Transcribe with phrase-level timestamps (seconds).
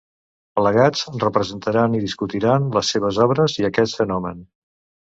[0.59, 4.47] Plegats, representaran i discutiran les seves obres i aquest fenomen.